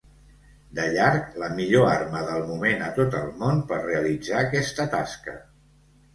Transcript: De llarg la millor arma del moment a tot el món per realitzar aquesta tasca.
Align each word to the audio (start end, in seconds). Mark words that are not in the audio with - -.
De 0.77 0.85
llarg 0.95 1.35
la 1.43 1.49
millor 1.59 1.85
arma 1.89 2.21
del 2.31 2.41
moment 2.47 2.81
a 2.87 2.89
tot 2.97 3.19
el 3.21 3.29
món 3.43 3.61
per 3.75 3.79
realitzar 3.85 4.41
aquesta 4.43 4.89
tasca. 4.97 5.39